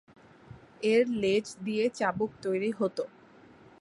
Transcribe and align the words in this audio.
এর 0.83 1.03
লেজ 1.21 1.45
দিয়ে 1.65 1.85
চাবুক 1.97 2.31
তৈরি 2.43 2.69
হত। 2.79 2.97